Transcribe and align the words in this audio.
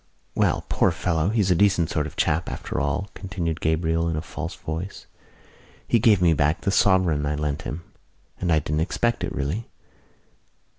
"Well, 0.33 0.65
poor 0.67 0.89
fellow, 0.89 1.29
he's 1.29 1.51
a 1.51 1.55
decent 1.55 1.91
sort 1.91 2.07
of 2.07 2.15
chap 2.15 2.49
after 2.49 2.79
all," 2.81 3.11
continued 3.13 3.61
Gabriel 3.61 4.09
in 4.09 4.15
a 4.15 4.21
false 4.23 4.55
voice. 4.55 5.05
"He 5.87 5.99
gave 5.99 6.23
me 6.23 6.33
back 6.33 6.61
that 6.61 6.71
sovereign 6.71 7.23
I 7.27 7.35
lent 7.35 7.61
him, 7.61 7.83
and 8.39 8.51
I 8.51 8.57
didn't 8.57 8.79
expect 8.81 9.23
it, 9.23 9.31
really. 9.31 9.67